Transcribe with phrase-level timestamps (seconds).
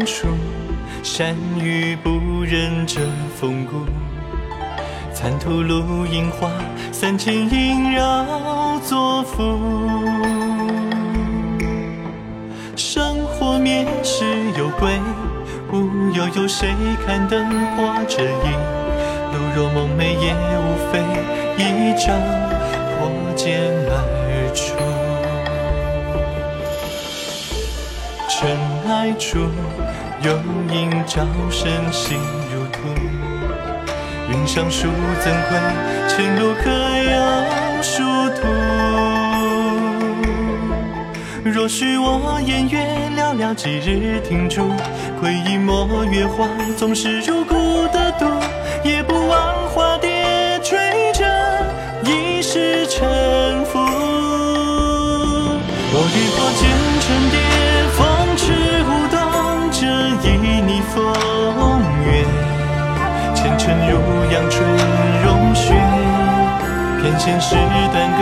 [0.00, 0.28] 当初，
[1.02, 3.02] 山雨不忍这
[3.38, 3.84] 风骨。
[5.12, 6.50] 残土露樱花，
[6.90, 9.58] 三千萦绕作赋。
[12.76, 14.24] 生活灭世
[14.56, 14.98] 有归，
[15.70, 16.70] 无忧有谁
[17.06, 18.48] 看灯花这一
[19.34, 20.98] 路若梦寐，也无非
[21.58, 22.14] 一朝
[22.96, 24.80] 破茧而出。
[28.32, 28.56] 尘
[28.88, 29.38] 埃处，
[30.22, 30.32] 有
[30.74, 32.18] 影照身心
[32.52, 32.80] 如土。
[34.30, 34.86] 云上书
[35.22, 35.58] 怎会
[36.08, 37.18] 前路可有
[37.82, 38.02] 殊
[38.36, 38.46] 途？
[41.42, 42.86] 若许我言月
[43.16, 44.70] 寥寥几日停驻，
[45.18, 48.26] 窥一抹月华，总是如故的独，
[48.84, 50.78] 也不忘化蝶追
[51.14, 51.24] 着
[52.04, 53.78] 一世沉浮。
[55.92, 56.68] 我欲破茧
[57.00, 57.08] 成
[60.92, 62.24] 风月，
[63.34, 63.92] 前尘如
[64.32, 64.64] 阳春
[65.24, 65.74] 融雪，
[67.00, 67.54] 偏现时
[67.92, 68.20] 断歌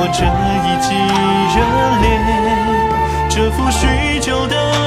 [0.00, 0.94] 我这一季
[1.54, 1.58] 热
[2.02, 2.08] 烈。
[3.28, 4.77] 这幅许久的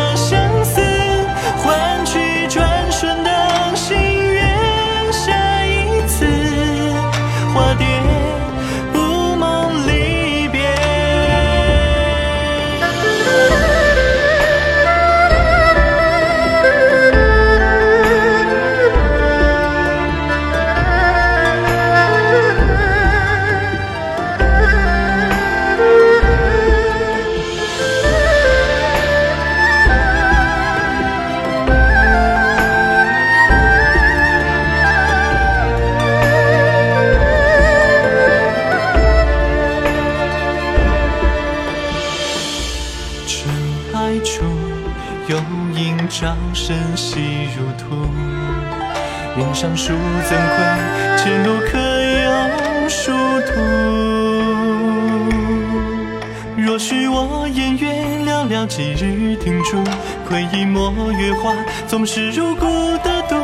[43.32, 43.48] 尘
[43.94, 44.44] 埃处，
[45.28, 45.38] 有
[45.74, 48.06] 影照身细如土。
[49.38, 49.94] 云上书
[50.28, 50.58] 怎会
[51.18, 52.30] 前路可有
[52.90, 53.14] 殊
[53.48, 53.52] 途？
[56.58, 57.88] 若许我言月
[58.26, 59.82] 寥寥几日停驻，
[60.28, 61.56] 窥一抹月华，
[61.88, 62.66] 总是如故
[62.98, 63.36] 的毒，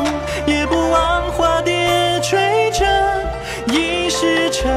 [0.46, 2.86] 也不忘化蝶吹着
[3.68, 4.70] 一世尘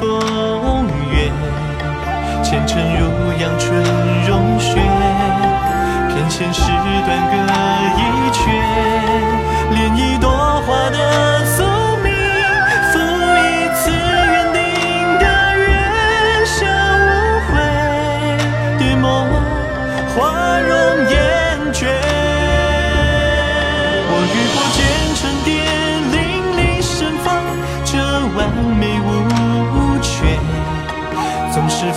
[0.00, 1.30] 风月，
[2.42, 3.00] 前尘如
[3.38, 3.84] 阳春
[4.26, 4.80] 融雪，
[6.08, 6.62] 偏现时
[7.04, 7.36] 断隔
[7.98, 8.00] 一
[8.32, 8.40] 阙，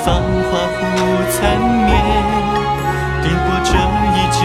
[0.04, 0.82] 纵使芳华忽
[1.32, 1.40] 残
[1.86, 1.96] 灭，
[3.22, 4.38] 抵过这一季